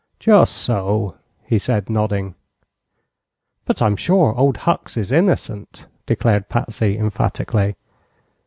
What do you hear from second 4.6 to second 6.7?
Hucks is innocent!" declared